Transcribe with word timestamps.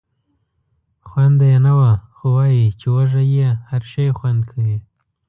خونده 1.07 1.45
یې 1.51 1.57
نه 1.65 1.71
وه 1.77 1.91
خو 2.15 2.25
وایي 2.35 2.65
چې 2.79 2.87
وږی 2.95 3.25
یې 3.37 3.49
هر 3.69 3.83
شی 3.91 4.05
خوند 4.17 4.41
کوي. 4.51 4.77